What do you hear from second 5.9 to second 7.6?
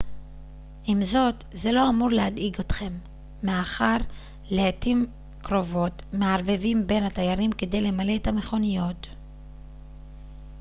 מערבבים בין התיירים